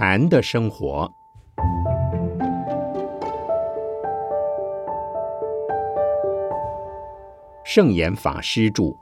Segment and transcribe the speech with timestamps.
[0.00, 1.12] 禅的生活，
[7.64, 8.94] 圣严法师著。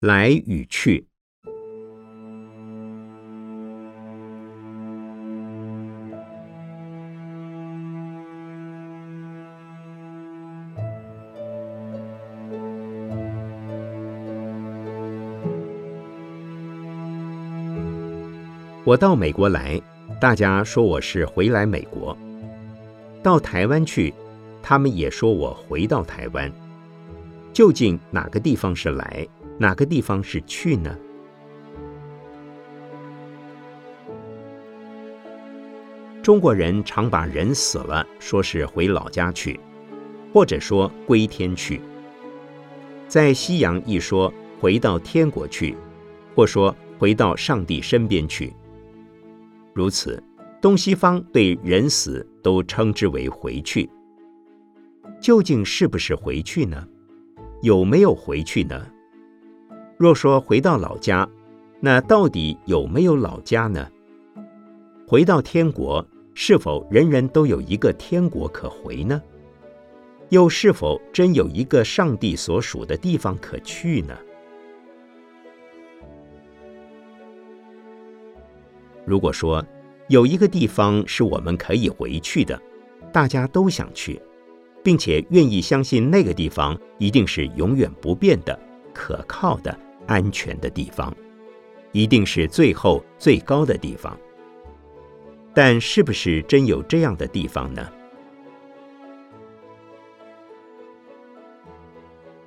[0.00, 1.08] 来与去。
[18.88, 19.78] 我到美国来，
[20.18, 22.16] 大家说我是回来美国；
[23.22, 24.14] 到台湾去，
[24.62, 26.50] 他们也说我回到台湾。
[27.52, 30.96] 究竟哪个地方是来，哪个地方是去呢？
[36.22, 39.60] 中国人常把人死了说是回老家去，
[40.32, 41.78] 或者说归天去。
[43.06, 45.76] 在西洋一说回到天国去，
[46.34, 48.50] 或说回到上帝身边去。
[49.78, 50.20] 如此，
[50.60, 53.88] 东西方对人死都称之为回去。
[55.20, 56.84] 究竟是不是回去呢？
[57.62, 58.84] 有没有回去呢？
[59.96, 61.28] 若说回到老家，
[61.78, 63.88] 那到底有没有老家呢？
[65.06, 66.04] 回到天国，
[66.34, 69.22] 是否人人都有一个天国可回呢？
[70.30, 74.18] 又是否真有一个上帝所属的地方可去呢？
[79.08, 79.64] 如果说
[80.08, 82.60] 有一个地方是我们可以回去的，
[83.10, 84.20] 大家都想去，
[84.84, 88.58] 并且愿意相信那个地方一定是永远不变的、
[88.92, 89.74] 可靠的、
[90.06, 91.10] 安全的地方，
[91.92, 94.14] 一定是最后最高的地方。
[95.54, 97.90] 但是不是真有这样的地方呢？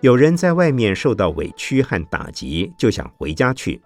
[0.02, 3.82] 有人在外面受到委屈和打击，就想回家去。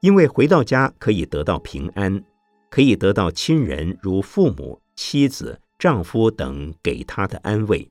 [0.00, 2.24] 因为回到家可以得到平安，
[2.70, 7.90] 可以得到亲人如父母、妻子、丈夫等给他的安慰，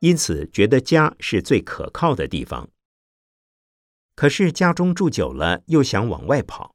[0.00, 2.68] 因此觉得家是最可靠的地方。
[4.14, 6.74] 可是家中住久了，又想往外跑，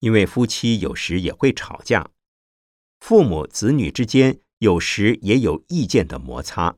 [0.00, 2.10] 因为夫妻有时也会吵架，
[3.00, 6.76] 父母子女之间有时也有意见的摩擦，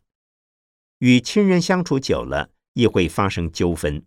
[0.98, 4.04] 与亲人相处久了，亦会发生纠纷。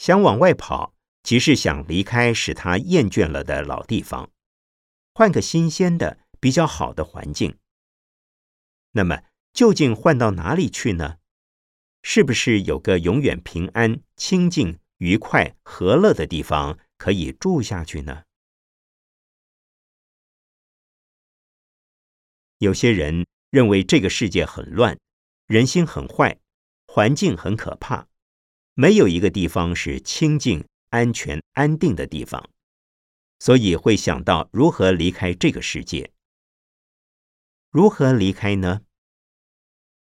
[0.00, 4.30] 想往外跑，即是想离开使他厌倦了的老地方，
[5.12, 7.58] 换个新鲜的、比较好的环境。
[8.92, 11.18] 那么，究竟换到哪里去呢？
[12.02, 18.22] 是不是有个永远平安、清净、愉快、和乐的地方可以住下去呢？
[22.56, 24.98] 有些人认为这个世界很乱，
[25.44, 26.40] 人心很坏，
[26.86, 28.08] 环境很可怕。
[28.80, 32.48] 没有一个地方是清净、安全、安定的地方，
[33.38, 36.10] 所以会想到如何离开这个世界。
[37.68, 38.80] 如何离开呢？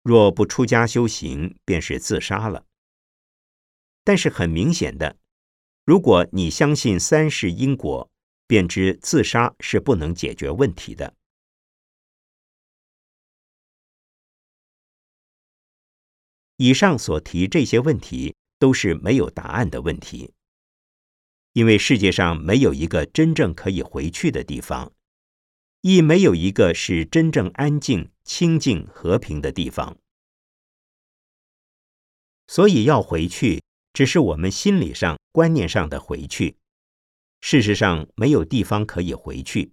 [0.01, 2.65] 若不出家修行，便是自杀了。
[4.03, 5.17] 但是很明显的，
[5.85, 8.11] 如果你相信三世因果，
[8.47, 11.15] 便知自杀是不能解决问题的。
[16.57, 18.35] 以上所提这些问题。
[18.59, 20.33] 都是没有答案的问题，
[21.53, 24.93] 因为世界上没有一个真正可以回去的地方，
[25.81, 29.97] 亦没有一个是真正安静、清净、和平的地方。
[32.47, 33.61] 所以要回去，
[33.93, 36.55] 只是我们心理上、观念上的回去。
[37.41, 39.71] 事实上，没有地方可以回去，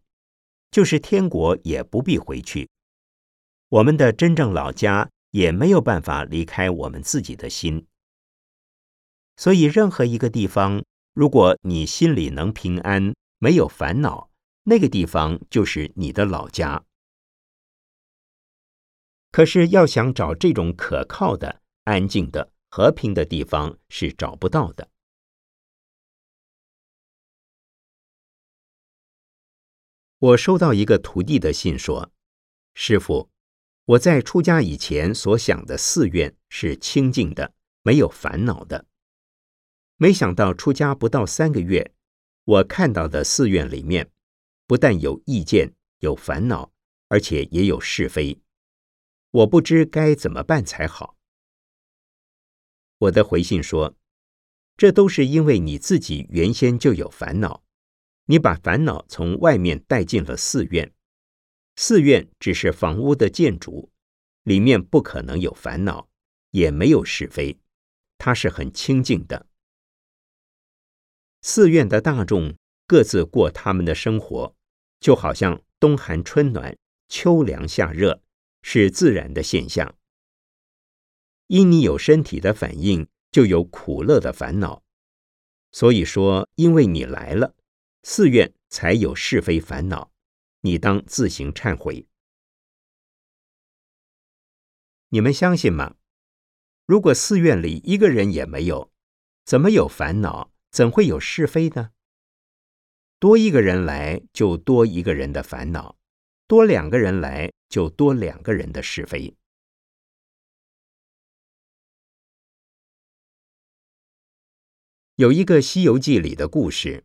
[0.71, 2.69] 就是天国也不必回去。
[3.69, 7.87] 我们的真正老家也没有办法离开我们自己的心。
[9.37, 14.31] 所以，任何一个地方，如果你心里能平安，没有烦恼，
[14.65, 16.85] 那个地方就是你的老家。
[19.33, 24.89] 可是，要想找这种可靠的、安静的、和平的地方，是找不到的。
[30.19, 32.13] 我收到一个徒弟的信说
[32.73, 33.29] ：“师傅，
[33.85, 37.53] 我在出家以前所想的寺院是清净的，
[37.83, 38.87] 没有烦恼的。”
[40.05, 41.95] 没想到出家不到三个月，
[42.45, 44.11] 我看到的寺院里面，
[44.67, 46.75] 不但有意见、有烦恼，
[47.09, 48.39] 而且也有是非。
[49.31, 51.17] 我不知该怎么办才好。
[52.99, 53.97] 我的回信说：
[54.77, 57.62] 这都是因为你自己原先就有烦恼，
[58.27, 60.93] 你把烦恼从外面带进了寺院。
[61.77, 63.91] 寺院只是房屋的建筑，
[64.43, 66.11] 里面不可能有烦恼，
[66.50, 67.59] 也没有是非，
[68.19, 69.47] 它是很清净的。
[71.46, 72.56] 寺院的大众
[72.87, 74.56] 各自过他们的生活，
[74.99, 76.76] 就好像冬寒春暖、
[77.06, 78.23] 秋凉夏热，
[78.62, 79.94] 是自然的现象。
[81.49, 83.06] 因你有身体的反应。
[83.35, 84.85] 就有苦乐的烦恼，
[85.73, 87.56] 所以说，因为你来了，
[88.05, 90.12] 寺院才有是非烦恼，
[90.61, 92.06] 你当自行忏悔。
[95.08, 95.97] 你们相信吗？
[96.87, 98.93] 如果寺院里一个人也没有，
[99.44, 100.54] 怎么有烦恼？
[100.75, 101.93] 怎会有是非呢？
[103.21, 105.94] 多一个人来，就多一个人的烦恼；
[106.49, 109.37] 多两个人来，就多两个人的是非。
[115.15, 117.05] 有一个《西游记》里的故事，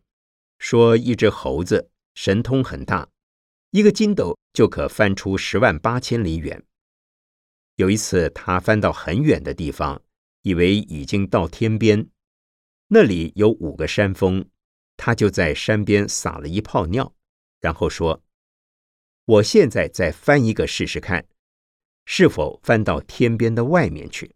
[0.58, 3.08] 说一只猴子神通很大，
[3.70, 6.66] 一个筋斗就可翻出十万八千里远。
[7.76, 10.02] 有一次，他翻到很远的地方，
[10.42, 12.08] 以为已经到天边，
[12.92, 14.48] 那里有五个山峰，
[14.96, 17.14] 他就在山边撒了一泡尿，
[17.60, 18.22] 然后说
[19.24, 21.26] ：“我现在再翻一个试试看，
[22.04, 24.34] 是否翻到天边的外面去。”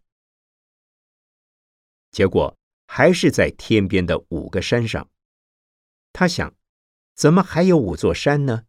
[2.11, 2.57] 结果。
[2.87, 5.09] 还是在天边的五个山上，
[6.13, 6.55] 他想，
[7.15, 8.67] 怎么还有五座山呢？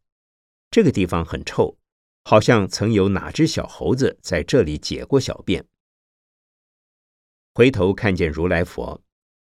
[0.70, 1.78] 这个地方很臭，
[2.24, 5.68] 好像曾有哪只小猴子在这里解过小便。
[7.52, 9.02] 回头看见如来佛，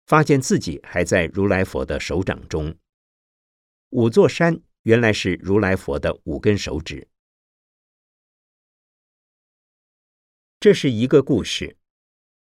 [0.09, 2.75] 发现自己还在如来佛的手掌中。
[3.91, 7.07] 五座山原来是如来佛的五根手指。
[10.59, 11.77] 这是一个故事，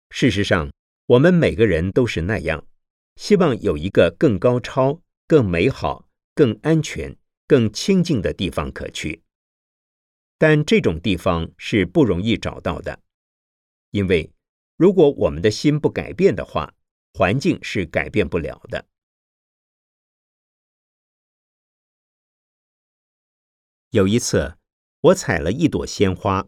[0.09, 0.69] 事实上。
[1.05, 2.65] 我们每个人都是那样，
[3.17, 9.21] 希望有一个更高超、更美好、更安全、更清净的地方可去。
[10.37, 13.01] 但这种地方是不容易找到的，
[13.91, 14.31] 因为
[14.77, 16.73] 如果我们的心不改变的话，
[17.13, 18.87] 环境是改变不了的。
[23.91, 24.57] 有一次，
[25.01, 26.47] 我采了一朵鲜花，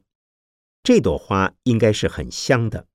[0.81, 2.87] 这朵花应该是很香的。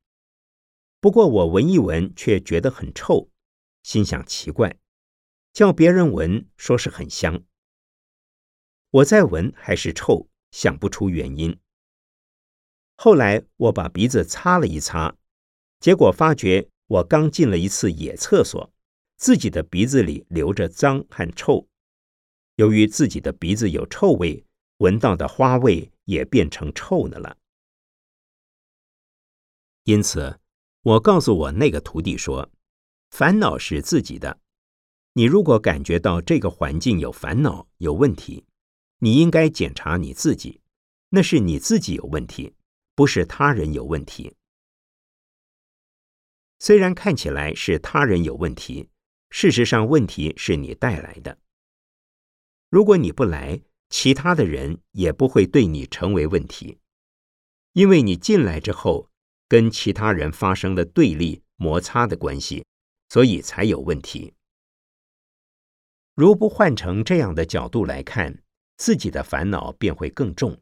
[1.00, 3.30] 不过我闻一闻，却觉得很臭，
[3.84, 4.76] 心想奇怪，
[5.52, 7.44] 叫别人闻，说是很香。
[8.90, 11.56] 我再闻还是臭，想不出原因。
[12.96, 15.16] 后来我把鼻子擦了一擦，
[15.78, 18.72] 结果发觉我刚进了一次野厕所，
[19.16, 21.68] 自己的鼻子里流着脏和臭。
[22.56, 24.44] 由于自己的鼻子有臭味，
[24.78, 27.36] 闻到的花味也变成臭的了。
[29.84, 30.38] 因此。
[30.82, 32.50] 我告诉我那个徒弟说
[33.12, 34.40] ：“烦恼是自己的。
[35.12, 38.46] 你如果感觉到这个环境有烦恼、有问题，
[39.00, 40.62] 你应该检查你自己，
[41.10, 42.54] 那是你自己有问题，
[42.94, 44.34] 不是他人有问题。
[46.60, 48.88] 虽然看起来是他人有问题，
[49.30, 51.36] 事实上问题是你带来的。
[52.70, 56.78] 如果你不来，其他的人也不会对你成为问题，
[57.72, 59.08] 因为你进来之后。”
[59.50, 62.64] 跟其他人发生了对立摩擦的关系，
[63.08, 64.32] 所以才有问题。
[66.14, 68.44] 如不换成这样的角度来看，
[68.76, 70.56] 自己的烦恼便会更重，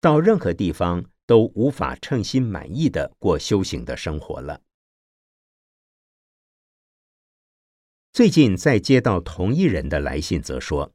[0.00, 4.62] 到任何地方都无法称心满意的过修行的生活了。
[8.12, 10.92] 最近在接到同一人的来信，则说：“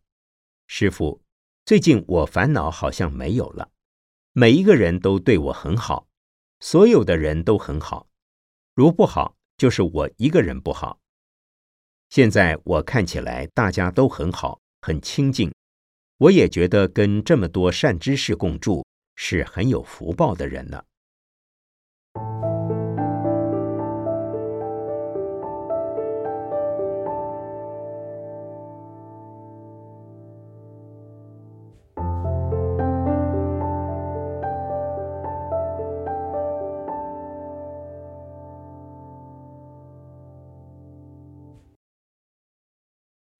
[0.68, 1.24] 师傅，
[1.66, 3.72] 最近我烦恼好像没有了，
[4.34, 6.08] 每一个人都对我很好。”
[6.62, 8.08] 所有的人都很好，
[8.76, 11.00] 如不好，就是我一个人不好。
[12.12, 15.52] 现在我看起来大家都很好，很清净，
[16.18, 20.86] 我也觉得跟这么多善知识共住是很有福报的人了。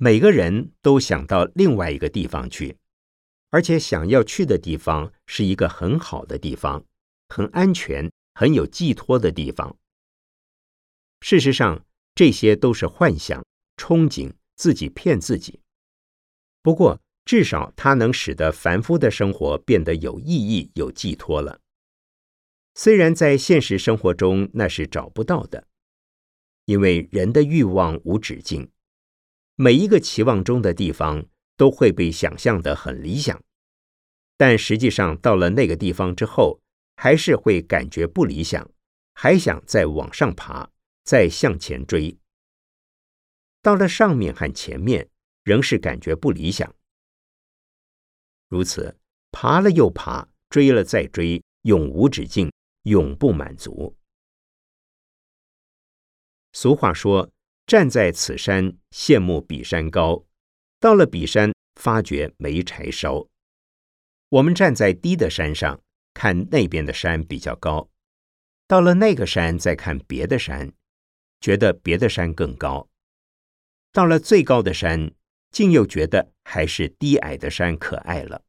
[0.08, 2.78] 每个人都想到另外一个地方去，
[3.50, 6.86] 而且想要去的地方是一个很好的地方，
[7.28, 9.78] 很安全、很有寄托的地方。
[11.20, 11.86] 事实上，
[12.16, 13.46] 这些都是幻想、
[13.76, 15.60] 憧憬，自己骗自己。
[16.62, 21.60] 不过，至少它能使得凡夫的生活变得有意义、有寄托了。
[22.76, 25.68] 虽然在现实生活中那是找不到的。
[26.64, 28.72] 因为人的欲望无止境，
[29.60, 33.44] 每一个期望中的地方都会被想象的很理想，
[34.38, 36.62] 但实际上到了那个地方之后，
[36.96, 38.70] 还是会感觉不理想，
[39.16, 40.70] 还想再往上爬，
[41.04, 42.16] 再向前追。
[43.64, 45.10] 到了上面和前面，
[45.44, 46.76] 仍是感觉不理想。
[48.50, 48.96] 如此，
[49.32, 53.98] 爬了又爬，追了再追，永无止境，永不满足。
[56.54, 57.32] 俗话说
[57.68, 60.26] ：“站在此山，羡慕彼山高；
[60.80, 63.28] 到了彼山，发觉没柴烧。”
[64.30, 65.82] 我们站在低的山上，
[66.14, 67.90] 看那边的山比较高；
[68.68, 70.72] 到了那个山，再看别的山，
[71.42, 72.88] 觉得别的山更高；
[73.92, 75.12] 到了最高的山，
[75.52, 78.46] 竟又觉得还是低矮的山可爱了。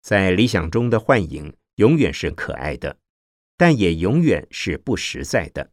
[0.00, 2.98] 在理想中的幻影，永远是可爱的。
[3.56, 5.70] 但也永远是不实在的，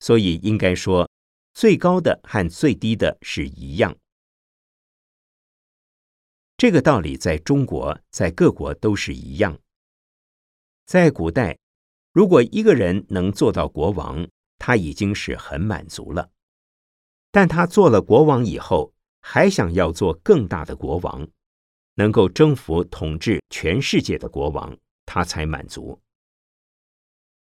[0.00, 1.10] 所以应该说，
[1.54, 3.96] 最高的和最低的是一样。
[6.56, 9.58] 这个道理在中国，在各国都是一样。
[10.86, 11.58] 在古代，
[12.12, 14.26] 如果一个人能做到国王，
[14.58, 16.30] 他已经是很满足了。
[17.30, 21.28] 但他做了国王以后，还想要做更大的国王，
[21.94, 26.00] 能够征服统治全世界的国王，他才满足。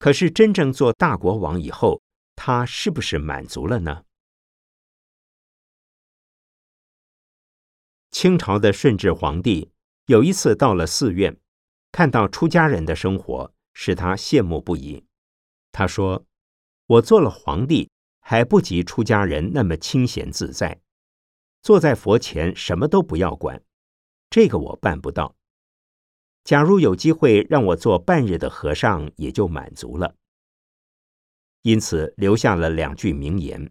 [0.01, 2.01] 可是真正做大国王以后，
[2.35, 4.05] 他是不是满足了呢？
[8.11, 9.71] 清朝的顺治皇帝
[10.07, 11.39] 有一次到了寺院，
[11.93, 15.05] 看到出家人的生活，使他羡慕不已。
[15.71, 16.25] 他说
[16.89, 17.91] ：“我做了皇帝，
[18.21, 20.81] 还不及出家人那么清闲自在，
[21.61, 23.63] 坐在佛前什么都不要管，
[24.31, 25.37] 这个我办不到。”
[26.45, 30.17] 假如有机会让我做半日的和尚，也就满足了。
[31.63, 33.71] 因此留下了两句名言：“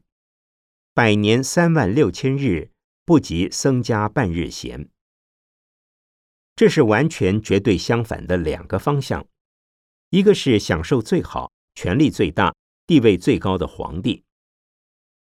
[0.93, 2.71] 百年三万六千日，
[3.03, 4.89] 不及僧家半日闲。”
[6.55, 9.25] 这是完全绝对相反的两个方向。
[10.09, 14.23] 一个是享受最好、权力最大、地位最高的皇帝；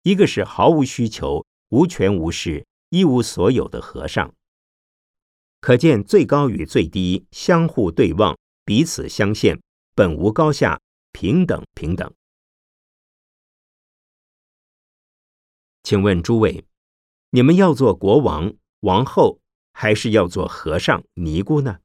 [0.03, 4.33] 一个是毫无需求、无权无势、一无所有的和尚。
[5.59, 9.59] 可见最高与最低相互对望，彼此相限，
[9.95, 10.79] 本无高下，
[11.11, 12.13] 平等平等。
[15.83, 16.65] 请问诸位，
[17.31, 19.41] 你们要做国王、王后，
[19.73, 21.79] 还是要做和尚、尼姑呢？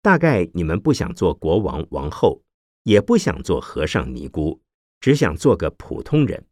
[0.00, 2.42] 大概你们不想做国王、王后，
[2.84, 4.62] 也不想做和尚、尼姑，
[5.00, 6.48] 只想做个普通人。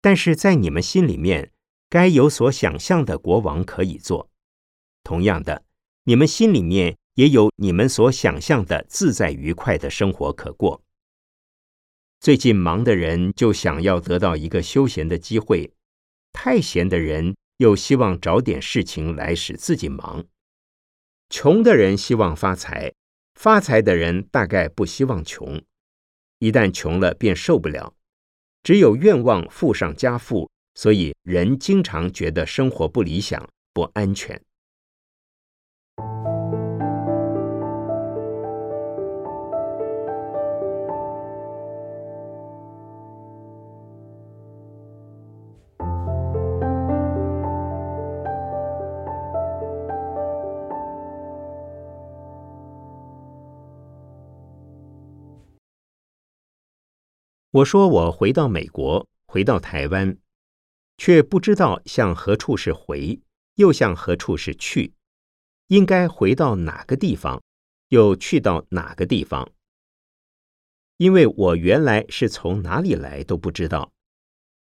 [0.00, 1.52] 但是在你们心里面。
[1.90, 4.30] 该有所想象的国王可以做，
[5.02, 5.64] 同样的，
[6.04, 10.82] 你们心里面也有你们所想象的自在愉快的生活可过。
[12.20, 15.72] 最近忙的人就想要得到一个休闲的机会，
[16.32, 20.26] 太闲的人又希望找点事情来使自己忙。
[21.30, 22.92] 穷的人希望发财，
[23.34, 25.62] 发财的人大概不希望穷，
[26.38, 27.94] 一旦穷了便受不了，
[28.62, 30.50] 只有愿望富上加富。
[30.80, 34.40] 所以，人经常觉得生活不理想、不安全。
[57.50, 60.16] 我说，我回到美国，回到台湾。
[60.98, 63.20] 却不知道向何处是回，
[63.54, 64.92] 又向何处是去，
[65.68, 67.40] 应该回到哪个地方，
[67.88, 69.50] 又去到哪个地方？
[70.96, 73.92] 因为我原来是从哪里来都不知道，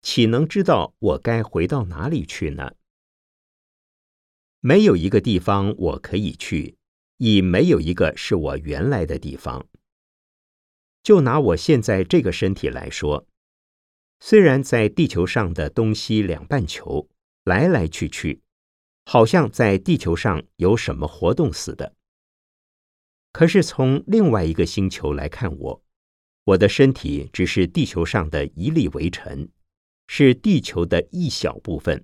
[0.01, 2.73] 岂能知道我该回到哪里去呢？
[4.59, 6.75] 没有一个地方我可以去，
[7.17, 9.65] 已没有一个是我原来的地方。
[11.01, 13.25] 就拿我现在这个身体来说。
[14.27, 17.07] 虽然在地球上的东西两半球
[17.43, 18.41] 来来去去，
[19.05, 21.95] 好像在地球上有什么活动似的，
[23.31, 25.83] 可是从另外一个星球来看我，
[26.45, 29.51] 我的身体只是地球上的一粒微尘，
[30.07, 32.03] 是地球的一小部分。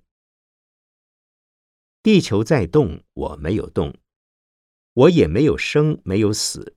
[2.03, 3.97] 地球在动，我没有动，
[4.93, 6.75] 我也没有生，没有死，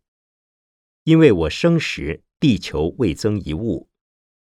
[1.03, 3.91] 因为我生时地球未增一物。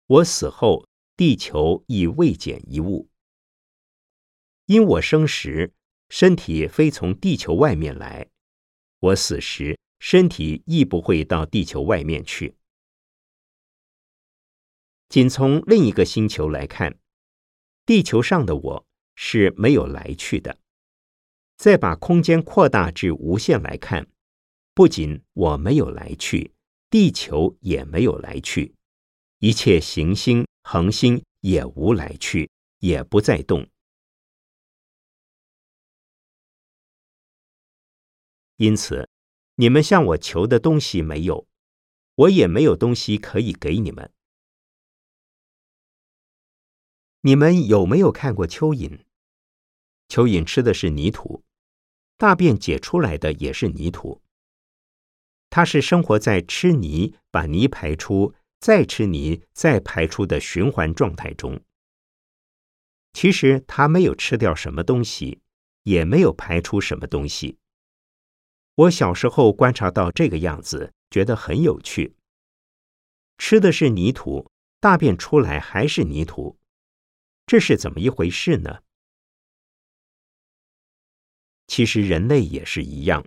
[0.10, 0.87] 我死后，
[1.18, 3.10] 地球亦未减一物。
[4.68, 5.74] 因我生时
[6.10, 8.30] 身体非从地球外面来，
[9.00, 12.56] 我死时身体亦不会到地球外面去。
[15.10, 17.00] 仅从另一个星球来看，
[17.84, 20.60] 地球上的我是没有来去的。
[21.56, 24.08] 再把空间扩大至无限来看，
[24.76, 26.54] 不仅我没有来去，
[26.92, 28.76] 地球也没有来去，
[29.40, 33.70] 一切行星、恒星也无来去，也不再动。
[38.58, 39.08] 因此，
[39.56, 41.48] 你们向我求的东西没有，
[42.16, 44.12] 我也没有东西可以给你们。
[47.22, 49.06] 你们有没有看过蚯蚓？
[50.10, 51.46] 蚯蚓吃的是泥土，
[52.18, 54.22] 大便解出来的也是泥土。
[55.50, 61.62] 它是生活在吃泥、把泥排出、再吃泥、再排出的循环状态中。
[63.14, 65.42] 其实它没有吃掉什么东西，
[65.84, 67.58] 也没有排出什么东西。
[68.76, 72.16] 我小时候观察到这个样子，觉得很有趣。
[73.40, 76.60] 吃的是泥土，大便出来还是泥土，
[77.48, 78.84] 这是怎么一回事呢？
[81.66, 83.26] 其实人类也是一样。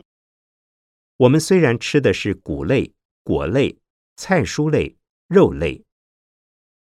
[1.16, 3.78] 我们虽然吃的是谷类、果类、
[4.16, 4.96] 菜蔬类、
[5.30, 5.84] 肉类，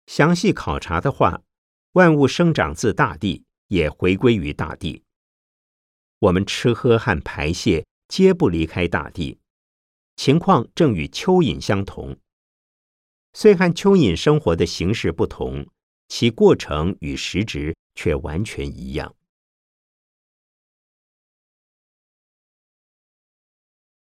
[0.06, 1.42] 详细考察的话，
[1.94, 5.02] 万物生长自大地，也回归于大地。
[6.20, 7.84] 我们吃喝和排泄。
[8.06, 9.40] 皆不离开大地，
[10.14, 12.16] 情况正与蚯蚓相同。
[13.32, 15.66] 虽和蚯蚓生活的形式不同，
[16.06, 19.14] 其过程与实质却完全一样。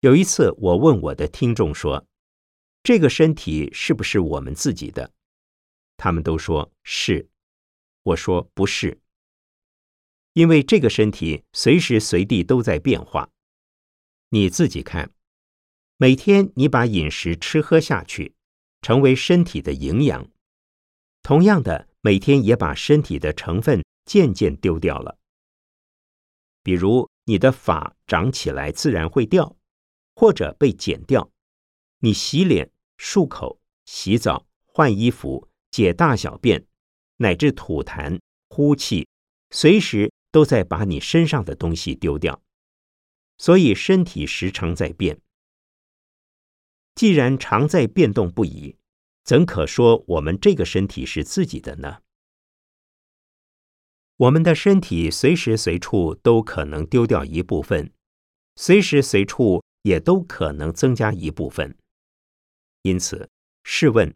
[0.02, 2.06] 有一次，我问我的听众说
[2.88, 5.12] ：“这个身体是不是我们自己的？”
[5.98, 7.28] 他们都说是。
[8.02, 9.02] 我说不是，
[10.32, 13.30] 因为这个身体随时随地都在变化。
[14.30, 15.12] 你自己看，
[15.98, 18.36] 每天你把饮食吃喝下去，
[18.82, 20.32] 成为身体的营养。
[21.22, 25.20] 同样的，每天也把身体的成分渐渐丢掉了。
[26.64, 29.58] 比如，你的发长起来自然会掉，
[30.16, 31.30] 或者被剪掉。
[32.00, 36.66] 你洗脸、漱口、洗澡、换衣服、解大小便，
[37.18, 39.08] 乃至吐痰、呼气，
[39.52, 42.42] 随时都在把你身上的东西丢掉。
[43.38, 45.22] 所以身体时常在变。
[46.96, 48.78] 既然常在变动不已，
[49.24, 52.02] 怎可说我们这个身体是自己的呢？
[54.16, 57.94] 我们的身体随时随处都可能丢掉一部分，
[58.56, 61.78] 随时随处也都可能增加一部分。
[62.88, 63.30] 因此，
[63.64, 64.16] 试问，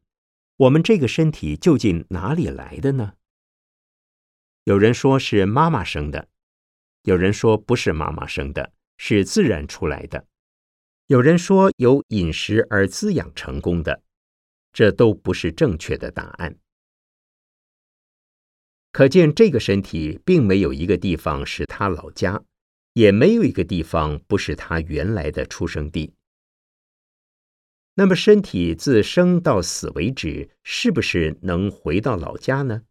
[0.57, 3.13] 我们这个身体究竟哪里来的呢？
[4.63, 6.29] 有人说是妈妈生的，
[7.03, 8.73] 有人说不是妈妈生的。
[9.03, 10.27] 是自然出来的。
[11.07, 14.03] 有人说由饮食而滋养成功的，
[14.71, 16.59] 这都不是正确的答案。
[18.91, 22.43] 可见这个身体并没有一个地方是他老家，
[22.93, 26.13] 也没有一个地方不是他原来的出生地。
[27.95, 32.83] 那么，身体自生到死为止，是不是能回到老家呢？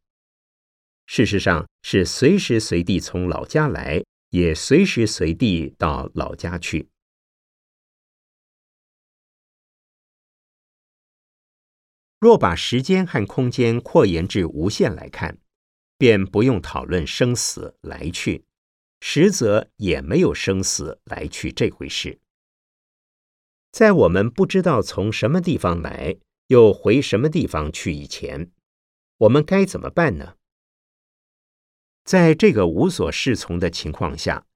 [1.07, 4.05] 事实上，是随时随地从老家来。
[4.31, 6.89] 也随时随地到老家去。
[12.21, 15.39] 若把时间和空间扩延至无限来看，
[15.99, 18.45] 便不用讨论生死来去，
[19.01, 22.21] 实则也没有生死来去这回事。
[23.71, 26.17] 在我们不知道从什么地方来，
[26.49, 28.51] 又回什么地方去以前，
[29.19, 30.37] 我们该怎么办呢？
[32.05, 34.47] 在这个无所适从的情况下，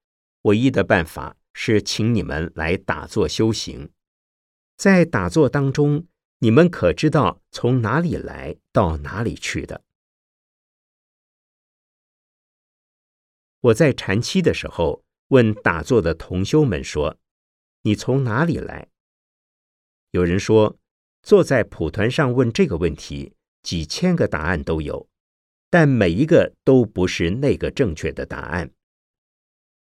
[0.41, 3.89] 唯一的办法是请你们来打坐修行。
[4.75, 6.07] 在打坐当中，
[6.39, 9.83] 你们可知道从哪里来到哪里去的？
[13.61, 17.17] 我在禅期的时候问打坐的同修们说
[17.83, 18.89] ：“你从哪里来？”
[20.15, 20.77] 有人说，
[21.23, 25.09] 坐在蒲团上问这个问题，几千个答案都有。
[25.69, 28.71] 但每一个都不是那个正确的答案，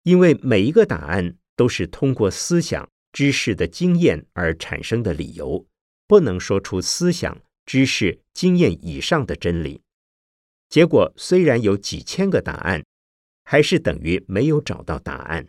[0.04, 5.66] 因为每一个答案都是通过思想、知识的经验而产生的理由，
[6.06, 9.82] 不能说出思想、知识、经验以上的真理。
[10.70, 12.84] 结果虽然有几千个答案，
[13.46, 15.48] 还是等于没有找到答案。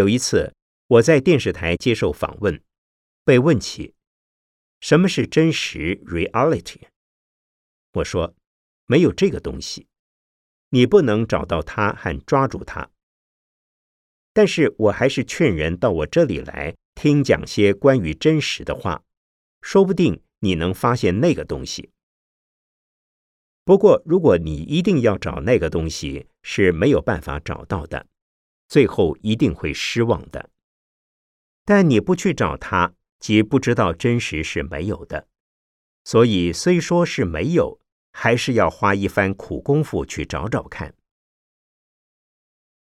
[0.00, 0.54] 有一次，
[0.86, 2.62] 我在电视台接受访问，
[3.22, 3.94] 被问起
[4.80, 6.84] 什么是真实 （reality）。
[7.92, 8.34] 我说，
[8.86, 9.88] 没有这个东西，
[10.70, 12.90] 你不能找到它和抓住它。
[14.32, 19.02] 但是我还是劝人到我这里来听讲些关于真实的话，
[19.60, 21.90] 说不定你能发现那个东西。
[23.66, 28.06] 不过，如果你一定要找那个东西，是没有办法找到的，
[28.70, 30.48] 最后一定会失望的。
[31.66, 35.28] 但你不去找它，即不知道真实是没有的。
[36.04, 37.78] 所以，虽说是没有。
[38.12, 40.96] 还是要花一番苦功夫去找找看。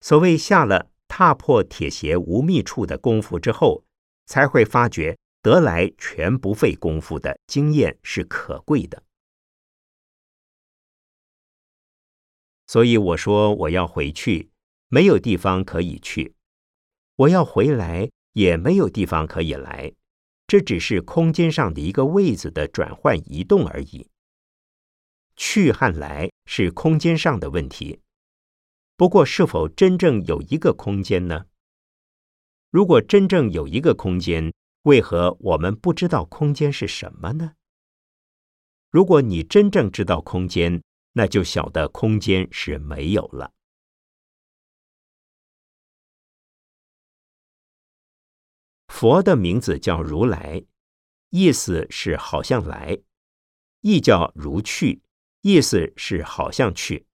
[0.01, 3.85] 所谓下了踏破铁鞋无觅处的功夫之后，
[4.25, 9.03] 才会发觉得来全不费功夫的经验是可贵的。
[12.67, 14.51] 所以我说我要回去，
[14.93, 16.35] 没有地方可以去；
[17.15, 19.93] 我要回来，也没有地方可以来。
[20.49, 24.11] 这只是空间上的一个位子的转换移动而已。
[25.37, 28.01] 去和来是空间上的问题，
[28.97, 31.47] 不过是否真正有一个空间呢？
[32.71, 37.53] 如果真正有一个空间，为何我们不知道空间是什么呢？
[38.91, 43.53] 如果你真正知道空间，那就晓得空间是没有了。
[49.01, 50.63] 佛的名字叫如来，
[51.31, 53.01] 意思是好像来，
[53.81, 55.01] 亦叫如去。
[55.41, 57.07] 意思是好像去，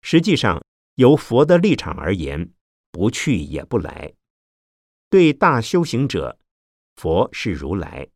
[0.00, 2.52] 实际上由佛的立场而言，
[2.92, 4.14] 不去也不来。
[5.08, 6.38] 对大修行者，
[6.94, 8.08] 佛是如来；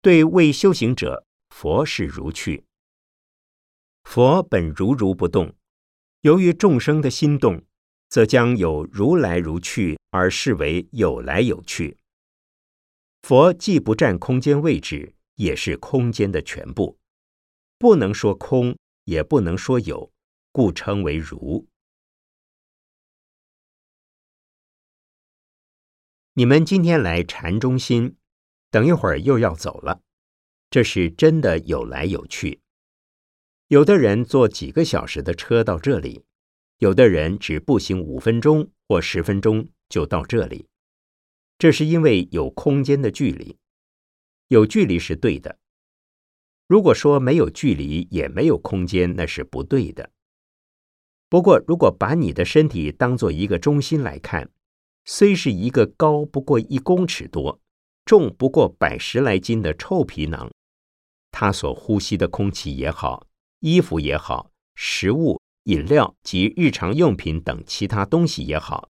[0.00, 2.64] 对未修行者，佛是如去。
[4.04, 5.52] 佛本如如不动，
[6.20, 7.64] 由于众生的心动，
[8.08, 11.98] 则将有如来如去，而视为有来有去。
[13.22, 16.98] 佛既不占空间位置，也是空间的全部。
[17.78, 20.10] 不能说空，也不能说有，
[20.52, 21.66] 故称为如。
[26.34, 28.16] 你们今天来禅中心，
[28.70, 30.00] 等一会儿又要走了，
[30.70, 32.60] 这是真的有来有去。
[33.66, 36.24] 有的人坐几个小时的车到这里，
[36.78, 40.66] 有的人只步行五分钟或十分钟就到这里，
[41.58, 43.56] 这是因为有空间的距离，
[44.46, 45.58] 有距离是对的。
[46.68, 50.10] 如果说没有距离也没有空间，那是不对的。
[51.28, 54.48] 不过，如果把你的身体当做一个中心来看，
[55.04, 57.60] 虽是一个高不过一公尺多、
[58.04, 60.48] 重不过百十来斤的臭皮囊，
[61.32, 63.26] 它所呼吸的空气也好，
[63.60, 68.88] 衣服也好，食物、饮料及日常用品等其他东西也好，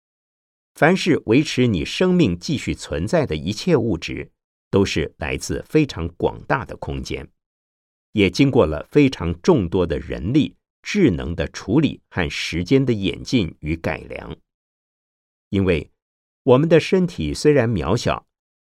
[0.73, 4.31] 凡是维持你生命继续存在的一切物质，
[4.69, 7.27] 都是来自非常广大的空间。
[8.13, 14.33] 也经过了非常众多的人力、智能的处理和时间的演进与改良。
[15.49, 15.91] 因为
[16.43, 18.25] 我们的身体虽然渺小，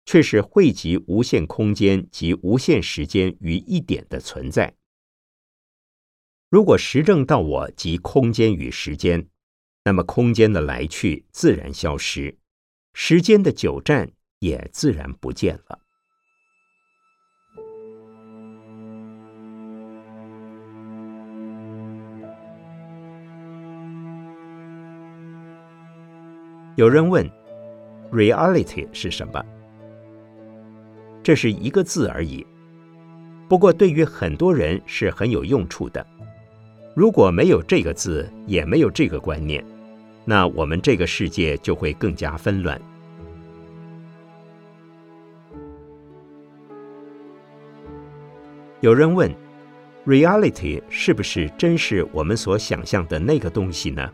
[0.04, 4.74] 却是汇集无限空间及无限时间于一点的存在。
[6.48, 9.26] 如果实证到我及空间与时间，
[9.84, 12.38] 那么空间的来去自然消失，
[12.94, 15.80] 时间的久站也自然不见了。
[26.76, 27.28] 有人问
[28.12, 29.44] ：“reality 是什么？”
[31.24, 32.46] 这是一个字而已，
[33.48, 36.06] 不过对于很多人是很有用处的。
[36.96, 39.62] 如果没有这个字，也没有这个观念，
[40.24, 42.80] 那我们这个世界就会更加纷乱。
[48.80, 49.30] 有人问
[50.06, 54.10] ：“reality 是不是真是我们所想象的那个东西呢？”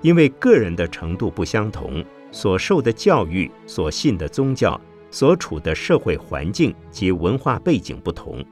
[0.00, 4.80] 因为个人的程度不相同，所受的教育、所信的宗教、
[5.10, 8.44] 所处的社会环境及文化背景不同，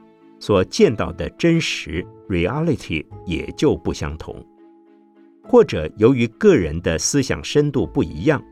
[0.43, 4.45] 所见到的真实 （reality） 也就不相同。
[5.41, 8.43] 或者由于个人的思想深度不一样，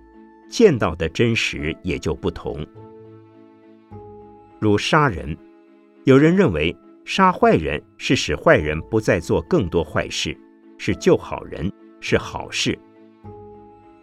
[0.49, 2.65] 见到的真实也就不同。
[4.57, 5.37] 如杀人，
[6.05, 6.73] 有人认为
[7.03, 10.33] 杀坏人是使坏人不再做更多坏事，
[10.77, 12.79] 是救好人，是好事。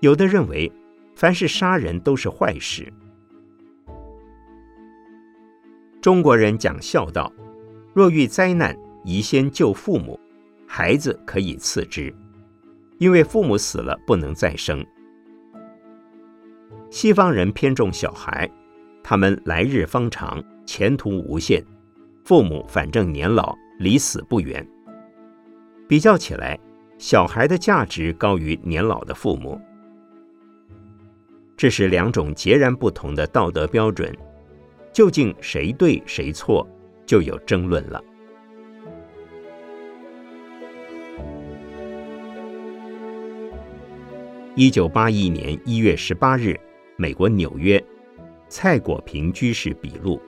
[0.00, 0.70] 有的认为，
[1.16, 2.92] 凡是杀人都是坏事。
[6.02, 7.32] 中国人讲孝道，
[7.98, 10.16] 若遇灾难，宜先救父母，
[10.68, 12.14] 孩子可以次之，
[12.98, 14.86] 因为父母死了不能再生，
[16.92, 18.48] 西方人偏重小孩，
[19.02, 21.60] 他们来日方长，前途无限，
[22.24, 24.64] 父母反正年老，离死不远。
[25.88, 26.56] 比较起来，
[26.98, 29.60] 小孩的价值高于年老的父母。
[31.56, 34.16] 这是两种截然不同的道德标准，
[34.92, 36.64] 究竟谁对谁错，
[37.08, 38.04] 就有争论了。
[44.54, 46.54] 一九八一年一月十八日，
[46.96, 47.82] 美国纽约，
[48.48, 50.20] 蔡果平居士笔录。